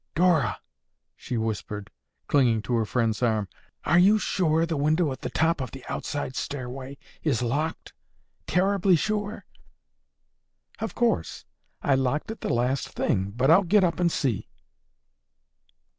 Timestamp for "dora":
0.15-0.59